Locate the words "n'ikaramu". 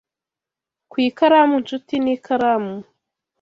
2.03-2.75